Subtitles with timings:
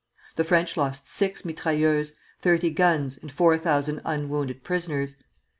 [0.35, 5.15] The French lost six mitrailleuses, thirty guns, and four thousand unwounded prisoners.